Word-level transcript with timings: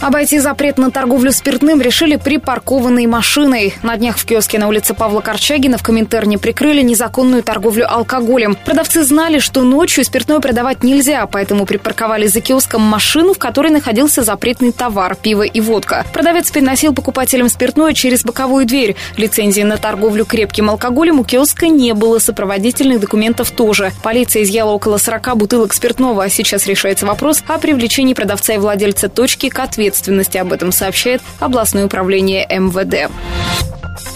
Обойти 0.00 0.38
запрет 0.38 0.78
на 0.78 0.90
торговлю 0.90 1.30
спиртным 1.30 1.82
решили 1.82 2.16
припаркованной 2.16 3.04
машиной. 3.04 3.74
На 3.82 3.98
днях 3.98 4.16
в 4.16 4.24
киоске 4.24 4.58
на 4.58 4.66
улице 4.66 4.94
Павла 4.94 5.20
Корчагина 5.20 5.76
в 5.76 5.82
Коминтерне 5.82 6.38
прикрыли 6.38 6.80
незаконную 6.80 7.42
торговлю 7.42 7.86
алкоголем. 7.86 8.56
Продавцы 8.64 9.02
знали, 9.02 9.40
что 9.40 9.62
ночью 9.62 10.02
спиртное 10.04 10.40
продавать 10.40 10.82
нельзя, 10.82 11.26
поэтому 11.26 11.66
припарковали 11.66 12.28
за 12.28 12.40
киоском 12.40 12.80
машину, 12.80 13.34
в 13.34 13.38
которой 13.38 13.70
находился 13.70 14.22
запретный 14.22 14.72
товар– 14.72 15.16
пиво 15.22 15.42
и 15.42 15.60
водка. 15.60 16.06
Продавец 16.14 16.50
переносил 16.50 16.94
покупателям 16.94 17.50
спиртное 17.50 17.92
через 17.92 18.24
боковую 18.24 18.64
дверь. 18.64 18.96
Лицензии 19.18 19.62
на 19.62 19.76
торговлю 19.76 20.24
крепким 20.24 20.70
алкоголем 20.70 21.20
у 21.20 21.24
киоска 21.24 21.68
не 21.68 21.92
было, 21.92 22.18
сопроводительных 22.18 23.00
документов 23.00 23.50
тоже. 23.50 23.92
Полиция 24.02 24.44
изъяла 24.44 24.70
около 24.70 24.96
40 24.96 25.36
бутылок 25.36 25.74
спиртного, 25.74 26.24
а 26.24 26.30
сейчас 26.30 26.66
решается 26.66 27.04
вопрос 27.04 27.42
о 27.46 27.58
привлечении 27.58 28.14
продавца 28.14 28.54
и 28.54 28.58
владельца 28.58 29.10
точки 29.10 29.50
к 29.50 29.58
ответу 29.58 29.89
ответственности. 29.90 30.38
Об 30.38 30.52
этом 30.52 30.72
сообщает 30.72 31.20
областное 31.40 31.84
управление 31.84 32.46
МВД. 32.48 33.10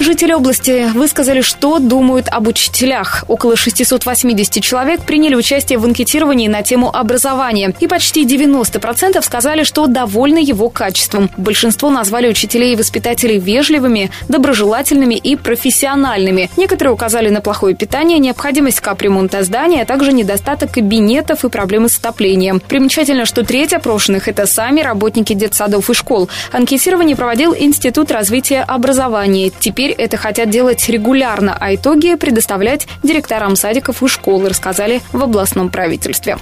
Жители 0.01 0.33
области 0.33 0.91
высказали, 0.93 1.41
что 1.41 1.79
думают 1.79 2.29
об 2.29 2.49
учителях. 2.49 3.25
Около 3.29 3.57
680 3.57 4.63
человек 4.63 5.01
приняли 5.03 5.35
участие 5.35 5.79
в 5.79 5.85
анкетировании 5.85 6.49
на 6.49 6.63
тему 6.63 6.95
образования. 6.95 7.75
И 7.81 7.87
почти 7.87 8.27
90% 8.27 9.23
сказали, 9.23 9.63
что 9.63 9.87
довольны 9.87 10.39
его 10.39 10.69
качеством. 10.69 11.31
Большинство 11.37 11.91
назвали 11.91 12.29
учителей 12.29 12.75
и 12.75 12.77
воспитателей 12.77 13.39
вежливыми, 13.39 14.11
доброжелательными 14.29 15.15
и 15.15 15.37
профессиональными. 15.37 16.51
Некоторые 16.57 16.93
указали 16.93 17.31
на 17.31 17.41
плохое 17.41 17.75
питание, 17.75 18.19
необходимость 18.19 18.81
капремонта 18.81 19.43
здания, 19.43 19.83
а 19.83 19.87
также 19.87 20.13
недостаток 20.13 20.73
кабинетов 20.73 21.45
и 21.45 21.49
проблемы 21.49 21.89
с 21.89 21.99
отоплением. 21.99 22.61
Примечательно, 22.61 23.25
что 23.25 23.45
треть 23.45 23.73
опрошенных– 23.73 24.29
это 24.29 24.47
сами 24.47 24.81
работники 24.81 25.33
детсадов 25.33 25.89
и 25.89 25.95
школ. 25.95 26.29
Анкетирование 26.53 27.17
проводил 27.17 27.55
Институт 27.59 28.11
развития 28.11 28.63
образования. 28.63 29.51
Теперь 29.65 29.93
это 29.93 30.19
хотят 30.19 30.51
делать 30.51 30.87
регулярно, 30.91 31.57
а 31.59 31.75
итоги 31.75 32.17
предоставлять 32.17 32.87
директорам 33.03 33.57
садиков 33.57 34.03
и 34.03 34.09
школ, 34.09 34.47
рассказали 34.47 35.01
в 35.11 35.23
областном 35.23 35.71
правительстве. 35.71 36.37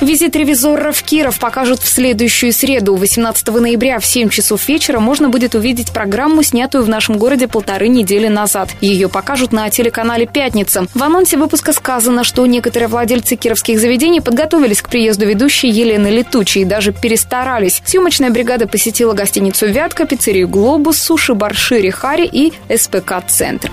Визит 0.00 0.36
ревизора 0.36 0.92
в 0.92 1.02
Киров 1.02 1.40
покажут 1.40 1.80
в 1.80 1.88
следующую 1.88 2.52
среду. 2.52 2.94
18 2.94 3.48
ноября 3.48 3.98
в 3.98 4.06
7 4.06 4.28
часов 4.28 4.68
вечера 4.68 5.00
можно 5.00 5.28
будет 5.28 5.56
увидеть 5.56 5.92
программу, 5.92 6.44
снятую 6.44 6.84
в 6.84 6.88
нашем 6.88 7.18
городе 7.18 7.48
полторы 7.48 7.88
недели 7.88 8.28
назад. 8.28 8.70
Ее 8.80 9.08
покажут 9.08 9.52
на 9.52 9.68
телеканале 9.70 10.26
«Пятница». 10.26 10.86
В 10.94 11.02
анонсе 11.02 11.36
выпуска 11.36 11.72
сказано, 11.72 12.22
что 12.22 12.46
некоторые 12.46 12.88
владельцы 12.88 13.34
кировских 13.34 13.80
заведений 13.80 14.20
подготовились 14.20 14.82
к 14.82 14.88
приезду 14.88 15.26
ведущей 15.26 15.68
Елены 15.68 16.08
Летучей 16.08 16.62
и 16.62 16.64
даже 16.64 16.92
перестарались. 16.92 17.82
Съемочная 17.84 18.30
бригада 18.30 18.68
посетила 18.68 19.14
гостиницу 19.14 19.66
«Вятка», 19.66 20.06
пиццерию 20.06 20.48
«Глобус», 20.48 20.98
суши-бар 20.98 21.54
«Шири 21.54 21.90
Хари» 21.90 22.28
и 22.30 22.52
СПК-центр. 22.74 23.70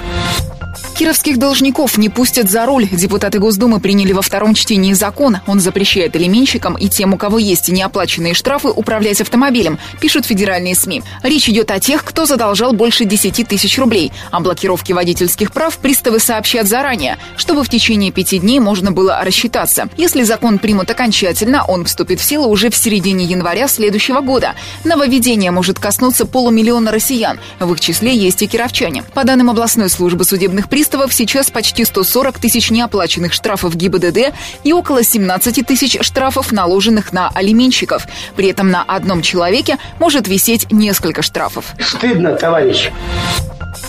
Кировских 0.97 1.37
должников 1.37 1.97
не 1.97 2.07
пустят 2.07 2.49
за 2.49 2.65
руль. 2.65 2.87
Депутаты 2.89 3.37
Госдумы 3.39 3.81
приняли 3.81 4.13
во 4.13 4.21
втором 4.21 4.53
чтении 4.53 4.93
закон. 4.93 5.39
Он 5.45 5.59
запрещает 5.59 6.15
алименщикам 6.15 6.77
и 6.77 6.87
тем, 6.87 7.13
у 7.13 7.17
кого 7.17 7.37
есть 7.37 7.67
неоплаченные 7.67 8.33
штрафы, 8.33 8.69
управлять 8.69 9.19
автомобилем, 9.19 9.77
пишут 9.99 10.25
федеральные 10.25 10.73
СМИ. 10.73 11.03
Речь 11.21 11.49
идет 11.49 11.69
о 11.71 11.81
тех, 11.81 12.05
кто 12.05 12.25
задолжал 12.25 12.71
больше 12.71 13.03
10 13.03 13.45
тысяч 13.45 13.77
рублей. 13.77 14.13
О 14.31 14.39
блокировке 14.39 14.93
водительских 14.93 15.51
прав 15.51 15.77
приставы 15.79 16.19
сообщат 16.19 16.65
заранее, 16.65 17.17
чтобы 17.35 17.65
в 17.65 17.69
течение 17.69 18.13
пяти 18.13 18.39
дней 18.39 18.61
можно 18.61 18.93
было 18.93 19.21
рассчитаться. 19.21 19.89
Если 19.97 20.23
закон 20.23 20.59
примут 20.59 20.89
окончательно, 20.89 21.65
он 21.65 21.83
вступит 21.83 22.21
в 22.21 22.23
силу 22.23 22.47
уже 22.47 22.69
в 22.69 22.75
середине 22.77 23.25
января 23.25 23.67
следующего 23.67 24.21
года. 24.21 24.55
Нововведение 24.85 25.51
может 25.51 25.77
коснуться 25.77 26.25
полумиллиона 26.25 26.93
россиян. 26.93 27.37
В 27.59 27.73
их 27.73 27.81
числе 27.81 28.15
есть 28.15 28.41
и 28.41 28.47
кировчане. 28.47 29.03
По 29.13 29.25
данным 29.25 29.49
областной 29.49 29.89
службы 29.89 30.23
судебных 30.23 30.69
приставов, 30.69 30.84
приставов 30.85 31.15
сейчас 31.15 31.49
почти 31.49 31.83
140 31.83 32.37
тысяч 32.37 32.69
неоплаченных 32.69 33.33
штрафов 33.33 33.75
ГИБДД 33.75 34.35
и 34.63 34.71
около 34.71 35.03
17 35.03 35.65
тысяч 35.65 35.97
штрафов, 36.01 36.51
наложенных 36.51 37.11
на 37.11 37.29
алименщиков. 37.29 38.05
При 38.35 38.49
этом 38.49 38.69
на 38.69 38.83
одном 38.83 39.23
человеке 39.23 39.79
может 39.99 40.27
висеть 40.27 40.71
несколько 40.71 41.23
штрафов. 41.23 41.73
Стыдно, 41.79 42.35
товарищ. 42.35 42.91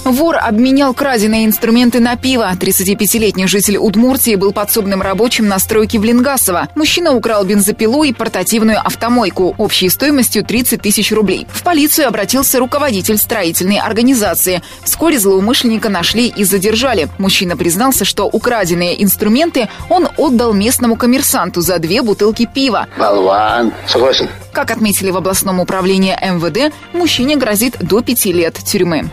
Вор 0.06 0.36
обменял 0.40 0.94
краденые 0.94 1.46
инструменты 1.46 1.98
на 1.98 2.14
пиво. 2.14 2.48
35-летний 2.56 3.48
житель 3.48 3.76
Удмуртии 3.76 4.36
был 4.36 4.52
подсобным 4.52 5.02
рабочим 5.02 5.48
на 5.48 5.58
стройке 5.58 5.98
в 5.98 6.04
Ленгасово. 6.04 6.68
Мужчина 6.76 7.10
украл 7.10 7.44
бензопилу 7.44 8.04
и 8.04 8.12
портативную 8.12 8.78
автомойку 8.78 9.56
общей 9.58 9.88
стоимостью 9.88 10.44
30 10.44 10.80
тысяч 10.80 11.10
рублей. 11.10 11.48
В 11.52 11.64
полицию 11.64 12.06
обратился 12.06 12.60
руководитель 12.60 13.18
строительной 13.18 13.80
организации. 13.80 14.62
Вскоре 14.84 15.18
злоумышленника 15.18 15.88
нашли 15.88 16.28
и 16.28 16.44
задержали. 16.44 17.08
Мужчина 17.18 17.56
признался, 17.56 18.04
что 18.04 18.26
украденные 18.26 19.02
инструменты 19.02 19.68
он 19.90 20.08
отдал 20.16 20.52
местному 20.52 20.94
коммерсанту 20.94 21.62
за 21.62 21.80
две 21.80 22.02
бутылки 22.02 22.46
пива. 22.46 22.86
Болван. 22.96 23.72
Согласен. 23.88 24.28
Как 24.52 24.70
отметили 24.70 25.10
в 25.10 25.16
областном 25.16 25.58
управлении 25.58 26.16
МВД, 26.22 26.72
мужчине 26.92 27.34
грозит 27.34 27.76
до 27.80 28.02
пяти 28.02 28.32
лет 28.32 28.54
тюрьмы. 28.54 29.10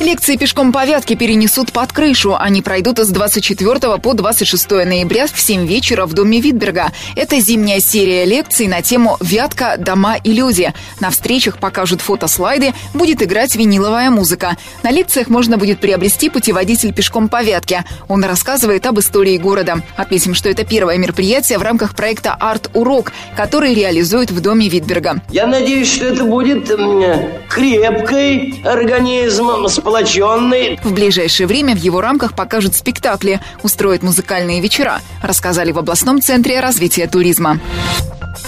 Лекции 0.00 0.36
пешком 0.36 0.72
по 0.72 0.86
Вятке 0.86 1.14
перенесут 1.14 1.72
под 1.72 1.92
крышу. 1.92 2.34
Они 2.34 2.62
пройдут 2.62 2.98
с 2.98 3.08
24 3.08 3.98
по 3.98 4.14
26 4.14 4.70
ноября 4.70 5.26
в 5.26 5.38
7 5.38 5.66
вечера 5.66 6.06
в 6.06 6.14
доме 6.14 6.40
Витберга. 6.40 6.90
Это 7.16 7.38
зимняя 7.38 7.80
серия 7.80 8.24
лекций 8.24 8.66
на 8.66 8.80
тему 8.80 9.18
«Вятка. 9.20 9.76
Дома 9.76 10.16
и 10.16 10.32
люди». 10.32 10.72
На 11.00 11.10
встречах 11.10 11.58
покажут 11.58 12.00
фотослайды, 12.00 12.72
будет 12.94 13.22
играть 13.22 13.54
виниловая 13.56 14.08
музыка. 14.08 14.56
На 14.82 14.90
лекциях 14.90 15.28
можно 15.28 15.58
будет 15.58 15.80
приобрести 15.80 16.30
путеводитель 16.30 16.94
пешком 16.94 17.28
по 17.28 17.42
Вятке. 17.42 17.84
Он 18.08 18.24
рассказывает 18.24 18.86
об 18.86 18.98
истории 19.00 19.36
города. 19.36 19.82
Отметим, 19.98 20.32
что 20.32 20.48
это 20.48 20.64
первое 20.64 20.96
мероприятие 20.96 21.58
в 21.58 21.62
рамках 21.62 21.94
проекта 21.94 22.34
«Арт-урок», 22.40 23.12
который 23.36 23.74
реализует 23.74 24.30
в 24.30 24.40
доме 24.40 24.70
Витберга. 24.70 25.20
Я 25.28 25.46
надеюсь, 25.46 25.92
что 25.92 26.06
это 26.06 26.24
будет 26.24 26.68
крепкий 27.50 28.62
организм 28.64 29.68
с 29.68 29.78
сплоченный. 29.90 30.78
В 30.82 30.92
ближайшее 30.92 31.46
время 31.46 31.74
в 31.74 31.78
его 31.78 32.00
рамках 32.00 32.34
покажут 32.34 32.74
спектакли, 32.74 33.40
устроят 33.62 34.02
музыкальные 34.02 34.60
вечера, 34.60 35.00
рассказали 35.22 35.72
в 35.72 35.78
областном 35.78 36.20
центре 36.20 36.60
развития 36.60 37.08
туризма. 37.08 37.58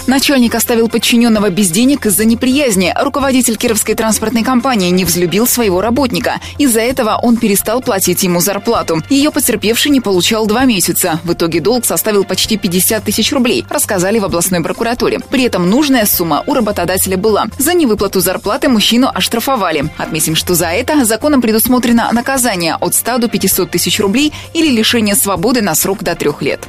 Начальник 0.07 0.53
оставил 0.55 0.89
подчиненного 0.89 1.49
без 1.49 1.69
денег 1.69 2.05
из-за 2.05 2.25
неприязни. 2.25 2.93
Руководитель 2.99 3.55
Кировской 3.55 3.95
транспортной 3.95 4.43
компании 4.43 4.89
не 4.89 5.05
взлюбил 5.05 5.47
своего 5.47 5.81
работника. 5.81 6.39
Из-за 6.57 6.81
этого 6.81 7.19
он 7.21 7.37
перестал 7.37 7.81
платить 7.81 8.23
ему 8.23 8.39
зарплату. 8.39 9.01
Ее 9.09 9.31
потерпевший 9.31 9.91
не 9.91 10.01
получал 10.01 10.45
два 10.45 10.65
месяца. 10.65 11.19
В 11.23 11.33
итоге 11.33 11.61
долг 11.61 11.85
составил 11.85 12.25
почти 12.25 12.57
50 12.57 13.03
тысяч 13.03 13.31
рублей, 13.31 13.65
рассказали 13.69 14.19
в 14.19 14.25
областной 14.25 14.61
прокуратуре. 14.61 15.19
При 15.19 15.43
этом 15.43 15.69
нужная 15.69 16.05
сумма 16.05 16.43
у 16.47 16.53
работодателя 16.53 17.17
была. 17.17 17.47
За 17.57 17.73
невыплату 17.73 18.19
зарплаты 18.19 18.69
мужчину 18.69 19.09
оштрафовали. 19.13 19.89
Отметим, 19.97 20.35
что 20.35 20.53
за 20.53 20.67
это 20.67 21.05
законом 21.05 21.41
предусмотрено 21.41 22.09
наказание 22.11 22.75
от 22.75 22.93
100 22.93 23.19
до 23.19 23.27
500 23.29 23.71
тысяч 23.71 23.99
рублей 23.99 24.33
или 24.53 24.69
лишение 24.69 25.15
свободы 25.15 25.61
на 25.61 25.75
срок 25.75 26.03
до 26.03 26.15
трех 26.15 26.41
лет. 26.41 26.67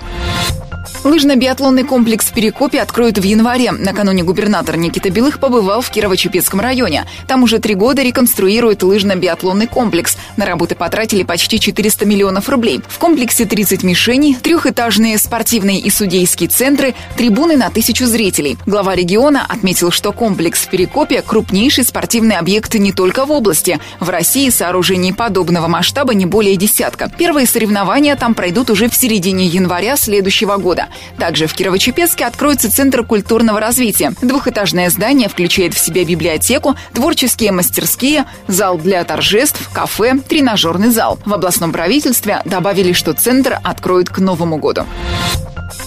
Лыжно-биатлонный 1.04 1.84
комплекс 1.84 2.24
в 2.24 2.32
Перекопе 2.32 2.80
откроют 2.80 3.18
в 3.18 3.22
январе. 3.22 3.72
Накануне 3.72 4.22
губернатор 4.22 4.78
Никита 4.78 5.10
Белых 5.10 5.38
побывал 5.38 5.82
в 5.82 5.90
Кирово-Чепецком 5.90 6.62
районе. 6.62 7.04
Там 7.28 7.42
уже 7.42 7.58
три 7.58 7.74
года 7.74 8.02
реконструируют 8.02 8.82
лыжно-биатлонный 8.82 9.66
комплекс. 9.66 10.16
На 10.38 10.46
работы 10.46 10.74
потратили 10.74 11.22
почти 11.22 11.60
400 11.60 12.06
миллионов 12.06 12.48
рублей. 12.48 12.80
В 12.88 12.98
комплексе 12.98 13.44
30 13.44 13.82
мишеней, 13.82 14.34
трехэтажные 14.34 15.18
спортивные 15.18 15.78
и 15.78 15.90
судейские 15.90 16.48
центры, 16.48 16.94
трибуны 17.18 17.58
на 17.58 17.68
тысячу 17.68 18.06
зрителей. 18.06 18.56
Глава 18.64 18.94
региона 18.94 19.44
отметил, 19.46 19.90
что 19.90 20.10
комплекс 20.10 20.60
в 20.60 20.70
Перекопе– 20.70 21.20
крупнейший 21.26 21.84
спортивный 21.84 22.36
объект 22.36 22.72
не 22.76 22.92
только 22.92 23.26
в 23.26 23.30
области. 23.30 23.78
В 24.00 24.08
России 24.08 24.48
сооружений 24.48 25.12
подобного 25.12 25.68
масштаба 25.68 26.14
не 26.14 26.24
более 26.24 26.56
десятка. 26.56 27.10
Первые 27.10 27.46
соревнования 27.46 28.16
там 28.16 28.34
пройдут 28.34 28.70
уже 28.70 28.88
в 28.88 28.94
середине 28.94 29.44
января 29.44 29.98
следующего 29.98 30.56
года. 30.56 30.88
Также 31.18 31.46
в 31.46 31.54
Кирово-Чепецке 31.54 32.24
откроется 32.24 32.70
Центр 32.70 33.04
культурного 33.04 33.60
развития. 33.60 34.12
Двухэтажное 34.22 34.90
здание 34.90 35.28
включает 35.28 35.74
в 35.74 35.78
себя 35.78 36.04
библиотеку, 36.04 36.76
творческие 36.92 37.52
мастерские, 37.52 38.26
зал 38.48 38.78
для 38.78 39.02
торжеств, 39.04 39.70
кафе, 39.72 40.18
тренажерный 40.28 40.90
зал. 40.90 41.18
В 41.24 41.32
областном 41.32 41.72
правительстве 41.72 42.40
добавили, 42.44 42.92
что 42.92 43.12
центр 43.12 43.58
откроют 43.62 44.08
к 44.08 44.18
Новому 44.18 44.56
году. 44.58 44.86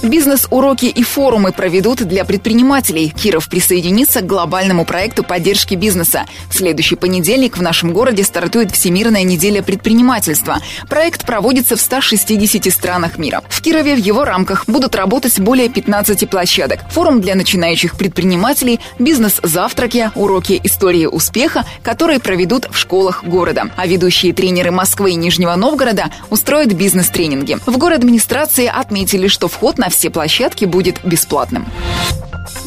Бизнес-уроки 0.03 0.85
и 0.85 1.03
форумы 1.03 1.51
проведут 1.51 2.03
для 2.03 2.23
предпринимателей. 2.23 3.09
Киров 3.09 3.49
присоединится 3.49 4.21
к 4.21 4.27
глобальному 4.27 4.85
проекту 4.85 5.23
поддержки 5.23 5.73
бизнеса. 5.73 6.25
В 6.49 6.55
следующий 6.55 6.95
понедельник 6.95 7.57
в 7.57 7.61
нашем 7.61 7.93
городе 7.93 8.23
стартует 8.23 8.71
Всемирная 8.71 9.23
неделя 9.23 9.63
предпринимательства. 9.63 10.59
Проект 10.87 11.25
проводится 11.25 11.75
в 11.75 11.81
160 11.81 12.71
странах 12.71 13.17
мира. 13.17 13.43
В 13.49 13.61
Кирове 13.61 13.95
в 13.95 13.99
его 13.99 14.23
рамках 14.23 14.65
будут 14.67 14.95
работать 14.95 15.39
более 15.39 15.67
15 15.67 16.29
площадок. 16.29 16.79
Форум 16.91 17.19
для 17.19 17.33
начинающих 17.33 17.97
предпринимателей, 17.97 18.79
бизнес-завтраки, 18.99 20.11
уроки 20.15 20.61
истории 20.63 21.07
успеха, 21.07 21.65
которые 21.81 22.19
проведут 22.19 22.67
в 22.69 22.77
школах 22.77 23.23
города. 23.23 23.71
А 23.75 23.87
ведущие 23.87 24.33
тренеры 24.33 24.69
Москвы 24.71 25.11
и 25.11 25.15
Нижнего 25.15 25.55
Новгорода 25.55 26.11
устроят 26.29 26.73
бизнес-тренинги. 26.73 27.57
В 27.65 27.77
город 27.77 27.99
администрации 27.99 28.67
отметили, 28.67 29.27
что 29.27 29.47
вход 29.47 29.77
на 29.77 29.86
на 29.87 29.91
все 29.91 30.09
площадки 30.09 30.65
будет 30.65 30.99
бесплатным. 31.05 31.65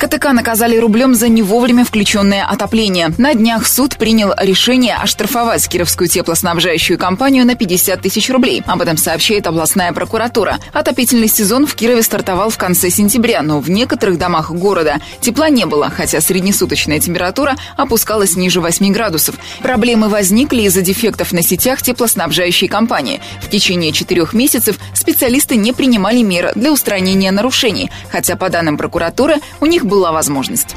КТК 0.00 0.32
наказали 0.32 0.78
рублем 0.78 1.14
за 1.14 1.28
не 1.28 1.42
вовремя 1.42 1.84
включенное 1.84 2.46
отопление. 2.46 3.12
На 3.18 3.34
днях 3.34 3.66
суд 3.66 3.98
принял 3.98 4.32
решение 4.34 4.94
оштрафовать 4.94 5.68
Кировскую 5.68 6.08
теплоснабжающую 6.08 6.98
компанию 6.98 7.44
на 7.44 7.54
50 7.54 8.00
тысяч 8.00 8.30
рублей. 8.30 8.62
Об 8.66 8.80
этом 8.80 8.96
сообщает 8.96 9.46
областная 9.46 9.92
прокуратура. 9.92 10.58
Отопительный 10.72 11.28
сезон 11.28 11.66
в 11.66 11.74
Кирове 11.74 12.02
стартовал 12.02 12.48
в 12.48 12.56
конце 12.56 12.88
сентября, 12.88 13.42
но 13.42 13.60
в 13.60 13.68
некоторых 13.68 14.16
домах 14.16 14.50
города 14.50 15.00
тепла 15.20 15.50
не 15.50 15.66
было, 15.66 15.90
хотя 15.90 16.22
среднесуточная 16.22 16.98
температура 16.98 17.56
опускалась 17.76 18.36
ниже 18.36 18.62
8 18.62 18.94
градусов. 18.94 19.34
Проблемы 19.60 20.08
возникли 20.08 20.62
из-за 20.62 20.80
дефектов 20.80 21.32
на 21.32 21.42
сетях 21.42 21.82
теплоснабжающей 21.82 22.68
компании. 22.68 23.20
В 23.42 23.50
течение 23.50 23.92
четырех 23.92 24.32
месяцев 24.32 24.78
специалисты 24.94 25.56
не 25.56 25.74
принимали 25.74 26.22
меры 26.22 26.52
для 26.54 26.72
устранения 26.72 27.30
нарушений, 27.32 27.90
хотя, 28.10 28.36
по 28.36 28.48
данным 28.48 28.78
прокуратуры, 28.78 29.36
у 29.60 29.66
них 29.66 29.84
была 29.90 30.12
возможность. 30.12 30.76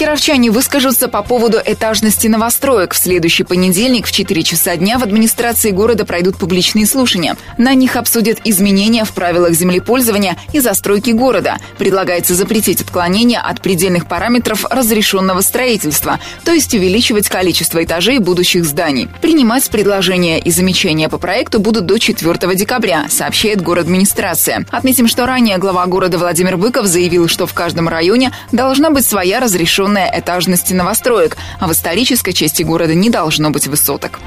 Кировчане 0.00 0.50
выскажутся 0.50 1.08
по 1.08 1.22
поводу 1.22 1.58
этажности 1.62 2.26
новостроек. 2.26 2.94
В 2.94 2.96
следующий 2.96 3.44
понедельник 3.44 4.06
в 4.06 4.12
4 4.12 4.42
часа 4.42 4.74
дня 4.76 4.98
в 4.98 5.02
администрации 5.02 5.72
города 5.72 6.06
пройдут 6.06 6.38
публичные 6.38 6.86
слушания. 6.86 7.36
На 7.58 7.74
них 7.74 7.96
обсудят 7.96 8.38
изменения 8.44 9.04
в 9.04 9.12
правилах 9.12 9.52
землепользования 9.52 10.38
и 10.54 10.60
застройки 10.60 11.10
города. 11.10 11.58
Предлагается 11.76 12.34
запретить 12.34 12.80
отклонения 12.80 13.40
от 13.40 13.60
предельных 13.60 14.08
параметров 14.08 14.64
разрешенного 14.70 15.42
строительства, 15.42 16.18
то 16.46 16.52
есть 16.52 16.72
увеличивать 16.72 17.28
количество 17.28 17.84
этажей 17.84 18.20
будущих 18.20 18.64
зданий. 18.64 19.10
Принимать 19.20 19.68
предложения 19.68 20.40
и 20.40 20.50
замечания 20.50 21.10
по 21.10 21.18
проекту 21.18 21.60
будут 21.60 21.84
до 21.84 21.98
4 21.98 22.54
декабря, 22.54 23.04
сообщает 23.10 23.60
город 23.60 23.84
администрация. 23.84 24.64
Отметим, 24.70 25.08
что 25.08 25.26
ранее 25.26 25.58
глава 25.58 25.84
города 25.84 26.16
Владимир 26.16 26.56
Быков 26.56 26.86
заявил, 26.86 27.28
что 27.28 27.46
в 27.46 27.52
каждом 27.52 27.86
районе 27.86 28.32
должна 28.50 28.88
быть 28.88 29.04
своя 29.04 29.40
разрешенная 29.40 29.89
огромная 29.90 30.20
этажность 30.20 30.70
новостроек, 30.70 31.36
а 31.58 31.66
в 31.66 31.72
исторической 31.72 32.32
части 32.32 32.62
города 32.62 32.94
не 32.94 33.10
должно 33.10 33.50
быть 33.50 33.66
высоток. 33.66 34.20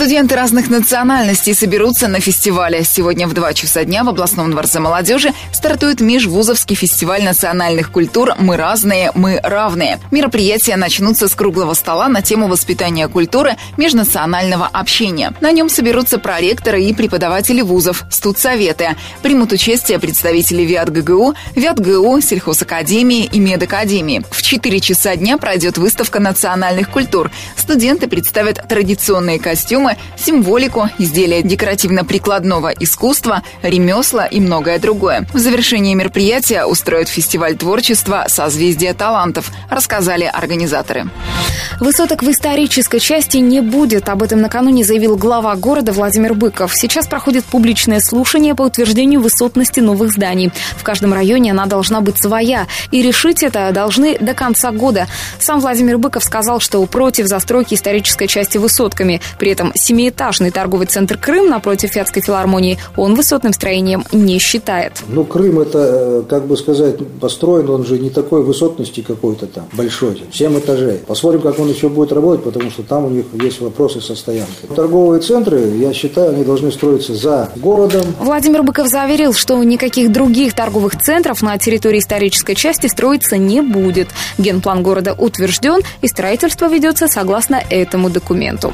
Студенты 0.00 0.34
разных 0.34 0.70
национальностей 0.70 1.52
соберутся 1.52 2.08
на 2.08 2.20
фестивале. 2.20 2.84
Сегодня 2.84 3.28
в 3.28 3.34
2 3.34 3.52
часа 3.52 3.84
дня 3.84 4.02
в 4.02 4.08
областном 4.08 4.50
дворце 4.50 4.80
молодежи 4.80 5.34
стартует 5.52 6.00
межвузовский 6.00 6.74
фестиваль 6.74 7.22
национальных 7.22 7.92
культур 7.92 8.32
«Мы 8.38 8.56
разные, 8.56 9.12
мы 9.14 9.38
равные». 9.42 10.00
Мероприятия 10.10 10.76
начнутся 10.76 11.28
с 11.28 11.34
круглого 11.34 11.74
стола 11.74 12.08
на 12.08 12.22
тему 12.22 12.48
воспитания 12.48 13.08
культуры 13.08 13.56
межнационального 13.76 14.66
общения. 14.72 15.34
На 15.42 15.52
нем 15.52 15.68
соберутся 15.68 16.18
проректоры 16.18 16.82
и 16.82 16.94
преподаватели 16.94 17.60
вузов, 17.60 18.04
студсоветы. 18.10 18.96
Примут 19.20 19.52
участие 19.52 19.98
представители 19.98 20.62
ВИАТ-ГГУ, 20.62 21.34
ВИАТ-ГУ, 21.56 22.22
сельхозакадемии 22.22 23.26
и 23.26 23.38
медакадемии. 23.38 24.24
В 24.30 24.40
4 24.40 24.80
часа 24.80 25.14
дня 25.16 25.36
пройдет 25.36 25.76
выставка 25.76 26.20
национальных 26.20 26.88
культур. 26.88 27.30
Студенты 27.54 28.08
представят 28.08 28.66
традиционные 28.66 29.38
костюмы, 29.38 29.89
костюмы, 29.90 29.96
символику, 30.16 30.88
изделия 30.98 31.42
декоративно-прикладного 31.42 32.72
искусства, 32.78 33.42
ремесла 33.62 34.26
и 34.26 34.40
многое 34.40 34.78
другое. 34.78 35.26
В 35.32 35.38
завершении 35.38 35.94
мероприятия 35.94 36.64
устроят 36.64 37.08
фестиваль 37.08 37.56
творчества 37.56 38.26
«Созвездие 38.28 38.94
талантов», 38.94 39.50
рассказали 39.68 40.24
организаторы. 40.24 41.06
Высоток 41.80 42.22
в 42.22 42.30
исторической 42.30 43.00
части 43.00 43.38
не 43.38 43.60
будет. 43.60 44.08
Об 44.08 44.22
этом 44.22 44.40
накануне 44.40 44.84
заявил 44.84 45.16
глава 45.16 45.54
города 45.56 45.92
Владимир 45.92 46.34
Быков. 46.34 46.74
Сейчас 46.74 47.06
проходит 47.06 47.44
публичное 47.44 48.00
слушание 48.00 48.54
по 48.54 48.62
утверждению 48.62 49.20
высотности 49.20 49.80
новых 49.80 50.12
зданий. 50.12 50.52
В 50.76 50.82
каждом 50.82 51.14
районе 51.14 51.52
она 51.52 51.66
должна 51.66 52.00
быть 52.00 52.20
своя. 52.20 52.66
И 52.90 53.02
решить 53.02 53.42
это 53.42 53.70
должны 53.72 54.18
до 54.18 54.34
конца 54.34 54.72
года. 54.72 55.06
Сам 55.38 55.60
Владимир 55.60 55.96
Быков 55.96 56.24
сказал, 56.24 56.60
что 56.60 56.84
против 56.86 57.26
застройки 57.26 57.74
исторической 57.74 58.26
части 58.26 58.58
высотками. 58.58 59.22
При 59.38 59.50
этом 59.50 59.72
семиэтажный 59.80 60.50
торговый 60.50 60.86
центр 60.86 61.16
«Крым» 61.16 61.48
напротив 61.48 61.94
Вятской 61.94 62.22
филармонии 62.22 62.78
он 62.96 63.14
высотным 63.14 63.52
строением 63.52 64.04
не 64.12 64.38
считает. 64.38 65.02
Ну, 65.08 65.24
Крым 65.24 65.60
это, 65.60 65.78
э, 65.78 66.22
как 66.28 66.46
бы 66.46 66.56
сказать, 66.56 66.96
построен, 67.20 67.68
он 67.70 67.84
же 67.84 67.98
не 67.98 68.10
такой 68.10 68.42
высотности 68.42 69.00
какой-то 69.00 69.46
там, 69.46 69.64
большой, 69.72 70.22
7 70.32 70.58
этажей. 70.58 70.98
Посмотрим, 71.06 71.40
как 71.40 71.58
он 71.58 71.68
еще 71.68 71.88
будет 71.88 72.12
работать, 72.12 72.44
потому 72.44 72.70
что 72.70 72.82
там 72.82 73.06
у 73.06 73.08
них 73.10 73.26
есть 73.34 73.60
вопросы 73.60 74.00
со 74.00 74.14
стоянкой. 74.14 74.68
Торговые 74.74 75.20
центры, 75.20 75.60
я 75.76 75.92
считаю, 75.92 76.30
они 76.30 76.44
должны 76.44 76.70
строиться 76.72 77.14
за 77.14 77.50
городом. 77.56 78.02
Владимир 78.20 78.62
Быков 78.62 78.88
заверил, 78.88 79.32
что 79.32 79.62
никаких 79.62 80.12
других 80.12 80.54
торговых 80.54 81.00
центров 81.00 81.42
на 81.42 81.56
территории 81.58 81.98
исторической 81.98 82.54
части 82.54 82.86
строиться 82.86 83.36
не 83.36 83.60
будет. 83.60 84.08
Генплан 84.38 84.82
города 84.82 85.14
утвержден, 85.14 85.80
и 86.02 86.08
строительство 86.08 86.68
ведется 86.68 87.08
согласно 87.08 87.62
этому 87.70 88.10
документу. 88.10 88.72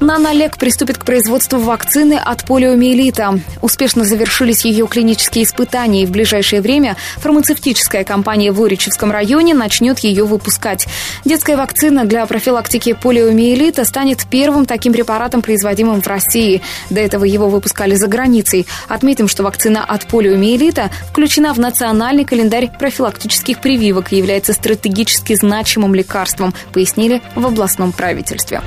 Нанолек 0.00 0.58
приступит 0.58 0.98
к 0.98 1.04
производству 1.04 1.58
вакцины 1.58 2.14
от 2.14 2.44
полиомиелита. 2.44 3.40
Успешно 3.62 4.04
завершились 4.04 4.64
ее 4.64 4.86
клинические 4.86 5.44
испытания, 5.44 6.02
и 6.02 6.06
в 6.06 6.10
ближайшее 6.10 6.60
время 6.60 6.96
фармацевтическая 7.16 8.04
компания 8.04 8.52
в 8.52 8.60
Уричевском 8.60 9.10
районе 9.10 9.54
начнет 9.54 9.98
ее 10.00 10.24
выпускать. 10.24 10.86
Детская 11.24 11.56
вакцина 11.56 12.04
для 12.04 12.26
профилактики 12.26 12.92
полиомиелита 12.92 13.84
станет 13.84 14.26
первым 14.30 14.66
таким 14.66 14.92
препаратом, 14.92 15.40
производимым 15.40 16.02
в 16.02 16.06
России. 16.06 16.60
До 16.90 17.00
этого 17.00 17.24
его 17.24 17.48
выпускали 17.48 17.94
за 17.94 18.06
границей. 18.06 18.66
Отметим, 18.88 19.28
что 19.28 19.44
вакцина 19.44 19.82
от 19.82 20.06
полиомиелита 20.06 20.90
включена 21.10 21.54
в 21.54 21.58
национальный 21.58 22.24
календарь 22.24 22.70
профилактических 22.78 23.60
прививок 23.60 24.12
и 24.12 24.16
является 24.16 24.52
стратегически 24.52 25.34
значимым 25.34 25.94
лекарством, 25.94 26.52
пояснили 26.72 27.22
в 27.34 27.46
областном 27.46 27.92
правительстве. 27.92 28.60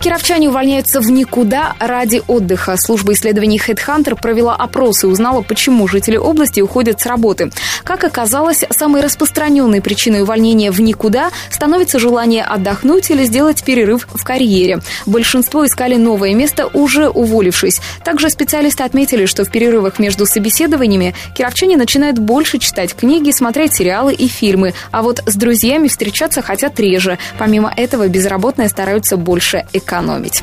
Кировчане 0.00 0.48
увольняются 0.60 1.00
в 1.00 1.10
никуда 1.10 1.74
ради 1.78 2.20
отдыха. 2.26 2.76
Служба 2.76 3.14
исследований 3.14 3.58
HeadHunter 3.58 4.14
провела 4.14 4.54
опрос 4.54 5.04
и 5.04 5.06
узнала, 5.06 5.40
почему 5.40 5.88
жители 5.88 6.18
области 6.18 6.60
уходят 6.60 7.00
с 7.00 7.06
работы. 7.06 7.50
Как 7.82 8.04
оказалось, 8.04 8.62
самой 8.68 9.00
распространенной 9.00 9.80
причиной 9.80 10.20
увольнения 10.20 10.70
в 10.70 10.78
никуда 10.82 11.30
становится 11.50 11.98
желание 11.98 12.44
отдохнуть 12.44 13.10
или 13.10 13.24
сделать 13.24 13.64
перерыв 13.64 14.06
в 14.12 14.22
карьере. 14.22 14.80
Большинство 15.06 15.64
искали 15.64 15.96
новое 15.96 16.34
место, 16.34 16.66
уже 16.66 17.08
уволившись. 17.08 17.80
Также 18.04 18.28
специалисты 18.28 18.82
отметили, 18.82 19.24
что 19.24 19.46
в 19.46 19.50
перерывах 19.50 19.98
между 19.98 20.26
собеседованиями 20.26 21.14
кировчане 21.34 21.78
начинают 21.78 22.18
больше 22.18 22.58
читать 22.58 22.94
книги, 22.94 23.30
смотреть 23.30 23.76
сериалы 23.76 24.12
и 24.12 24.28
фильмы, 24.28 24.74
а 24.90 25.00
вот 25.00 25.22
с 25.24 25.36
друзьями 25.36 25.88
встречаться 25.88 26.42
хотят 26.42 26.78
реже. 26.78 27.16
Помимо 27.38 27.72
этого, 27.74 28.08
безработные 28.08 28.68
стараются 28.68 29.16
больше 29.16 29.64
экономить. 29.72 30.42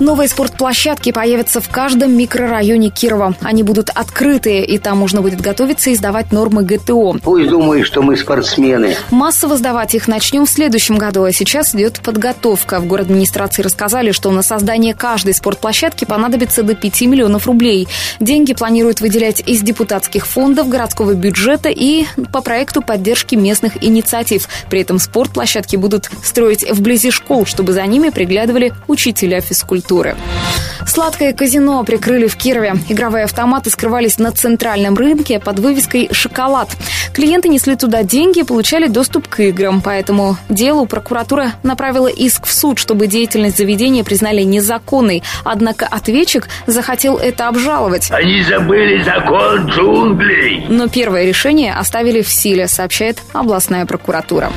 Новые 0.00 0.28
спортплощадки 0.28 1.12
появятся 1.12 1.60
в 1.60 1.68
каждом 1.68 2.16
микрорайоне 2.16 2.90
Кирова. 2.90 3.34
Они 3.42 3.62
будут 3.62 3.90
открытые, 3.90 4.64
и 4.64 4.78
там 4.78 4.98
можно 4.98 5.22
будет 5.22 5.40
готовиться 5.40 5.90
и 5.90 5.94
сдавать 5.94 6.32
нормы 6.32 6.64
ГТО. 6.64 7.16
Пусть 7.22 7.48
думают, 7.48 7.86
что 7.86 8.02
мы 8.02 8.16
спортсмены. 8.16 8.96
Массово 9.10 9.56
сдавать 9.56 9.94
их 9.94 10.08
начнем 10.08 10.46
в 10.46 10.50
следующем 10.50 10.98
году, 10.98 11.22
а 11.22 11.32
сейчас 11.32 11.74
идет 11.74 12.00
подготовка. 12.00 12.80
В 12.80 12.86
город 12.86 13.06
администрации 13.06 13.62
рассказали, 13.62 14.10
что 14.10 14.30
на 14.32 14.42
создание 14.42 14.94
каждой 14.94 15.32
спортплощадки 15.32 16.04
понадобится 16.04 16.62
до 16.62 16.74
5 16.74 17.02
миллионов 17.02 17.46
рублей. 17.46 17.86
Деньги 18.18 18.52
планируют 18.52 19.00
выделять 19.00 19.42
из 19.46 19.62
депутатских 19.62 20.26
фондов, 20.26 20.68
городского 20.68 21.14
бюджета 21.14 21.68
и 21.68 22.06
по 22.32 22.40
проекту 22.40 22.82
поддержки 22.82 23.36
местных 23.36 23.82
инициатив. 23.82 24.48
При 24.68 24.80
этом 24.80 24.98
спортплощадки 24.98 25.76
будут 25.76 26.10
строить 26.24 26.68
вблизи 26.68 27.12
школ, 27.12 27.46
чтобы 27.46 27.72
за 27.72 27.86
ними 27.86 28.08
приглядывали 28.08 28.72
учителя 28.88 29.40
физкультуры 29.44 29.84
культуры. 29.84 30.16
Сладкое 30.86 31.32
казино 31.32 31.82
прикрыли 31.84 32.26
в 32.26 32.36
Кирове. 32.36 32.74
Игровые 32.88 33.24
автоматы 33.24 33.70
скрывались 33.70 34.18
на 34.18 34.32
центральном 34.32 34.94
рынке 34.94 35.40
под 35.40 35.58
вывеской 35.58 36.08
«Шоколад». 36.12 36.68
Клиенты 37.12 37.48
несли 37.48 37.74
туда 37.74 38.02
деньги 38.02 38.40
и 38.40 38.42
получали 38.44 38.86
доступ 38.86 39.28
к 39.28 39.40
играм. 39.40 39.80
Поэтому 39.80 40.36
делу 40.48 40.86
прокуратура 40.86 41.52
направила 41.62 42.08
иск 42.08 42.46
в 42.46 42.52
суд, 42.52 42.78
чтобы 42.78 43.06
деятельность 43.06 43.56
заведения 43.56 44.04
признали 44.04 44.42
незаконной. 44.42 45.22
Однако 45.44 45.86
ответчик 45.86 46.48
захотел 46.66 47.16
это 47.16 47.48
обжаловать. 47.48 48.10
Они 48.10 48.42
забыли 48.42 49.02
закон 49.02 49.66
джунглей. 49.66 50.66
Но 50.68 50.88
первое 50.88 51.24
решение 51.24 51.74
оставили 51.74 52.22
в 52.22 52.28
силе, 52.28 52.68
сообщает 52.68 53.18
областная 53.32 53.86
прокуратура. 53.86 54.52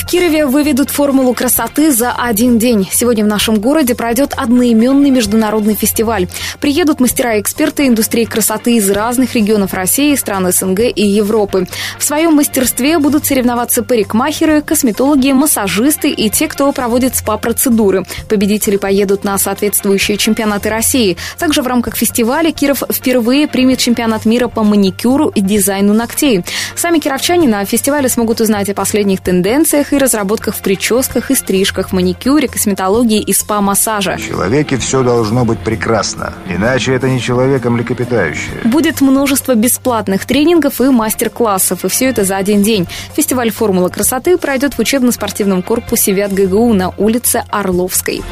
В 0.00 0.06
Кирове 0.06 0.46
выведут 0.46 0.88
формулу 0.88 1.34
красоты 1.34 1.92
за 1.92 2.12
один 2.12 2.58
день. 2.58 2.88
Сегодня 2.90 3.22
в 3.22 3.28
нашем 3.28 3.60
городе 3.60 3.94
пройдет 3.94 4.32
одноименный 4.34 5.10
международный 5.10 5.74
фестиваль. 5.74 6.26
Приедут 6.58 7.00
мастера 7.00 7.36
и 7.36 7.40
эксперты 7.40 7.86
индустрии 7.86 8.24
красоты 8.24 8.76
из 8.76 8.90
разных 8.90 9.34
регионов 9.34 9.74
России, 9.74 10.14
стран 10.16 10.50
СНГ 10.50 10.80
и 10.96 11.06
Европы. 11.06 11.68
В 11.98 12.02
своем 12.02 12.32
мастерстве 12.32 12.98
будут 12.98 13.26
соревноваться 13.26 13.82
парикмахеры, 13.82 14.62
косметологи, 14.62 15.32
массажисты 15.32 16.10
и 16.10 16.30
те, 16.30 16.48
кто 16.48 16.72
проводит 16.72 17.14
СПА-процедуры. 17.14 18.04
Победители 18.26 18.78
поедут 18.78 19.22
на 19.22 19.36
соответствующие 19.36 20.16
чемпионаты 20.16 20.70
России. 20.70 21.18
Также 21.38 21.60
в 21.60 21.66
рамках 21.66 21.94
фестиваля 21.94 22.50
Киров 22.52 22.82
впервые 22.90 23.46
примет 23.46 23.78
чемпионат 23.78 24.24
мира 24.24 24.48
по 24.48 24.64
маникюру 24.64 25.28
и 25.28 25.42
дизайну 25.42 25.92
ногтей. 25.92 26.42
Сами 26.74 26.98
кировчане 26.98 27.48
на 27.48 27.64
фестивале 27.66 28.08
смогут 28.08 28.40
узнать 28.40 28.70
о 28.70 28.74
последних 28.74 29.20
тенденциях 29.20 29.89
и 29.92 29.98
разработках 29.98 30.54
в 30.54 30.60
прическах 30.62 31.30
и 31.30 31.34
стрижках, 31.34 31.92
маникюре, 31.92 32.48
косметологии 32.48 33.20
и 33.20 33.32
спа-массажа. 33.32 34.16
В 34.16 34.26
человеке 34.26 34.76
все 34.76 35.02
должно 35.02 35.44
быть 35.44 35.58
прекрасно, 35.58 36.32
иначе 36.48 36.94
это 36.94 37.08
не 37.08 37.20
человек, 37.20 37.64
а 37.66 37.70
млекопитающее. 37.70 38.60
Будет 38.64 39.00
множество 39.00 39.54
бесплатных 39.54 40.24
тренингов 40.26 40.80
и 40.80 40.84
мастер-классов, 40.90 41.84
и 41.84 41.88
все 41.88 42.06
это 42.06 42.24
за 42.24 42.36
один 42.36 42.62
день. 42.62 42.86
Фестиваль 43.14 43.50
«Формула 43.50 43.88
красоты» 43.88 44.36
пройдет 44.36 44.74
в 44.74 44.78
учебно-спортивном 44.78 45.62
корпусе 45.62 46.12
ВЯТ 46.12 46.32
ГГУ 46.32 46.72
на 46.74 46.90
улице 46.90 47.44
Орловской. 47.50 48.22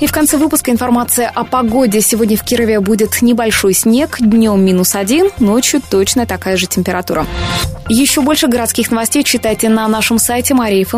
И 0.00 0.06
в 0.06 0.12
конце 0.12 0.36
выпуска 0.36 0.70
информация 0.70 1.28
о 1.28 1.44
погоде. 1.44 2.00
Сегодня 2.00 2.36
в 2.36 2.44
Кирове 2.44 2.80
будет 2.80 3.20
небольшой 3.22 3.74
снег, 3.74 4.16
днем 4.20 4.64
минус 4.64 4.94
один, 4.94 5.30
ночью 5.40 5.80
точно 5.90 6.26
такая 6.26 6.56
же 6.56 6.66
температура. 6.66 7.26
Еще 7.88 8.20
больше 8.20 8.48
городских 8.48 8.90
новостей 8.90 9.24
читайте 9.24 9.68
на 9.68 9.88
нашем 9.88 10.18
сайте 10.18 10.54
mariafm.ru. 10.54 10.97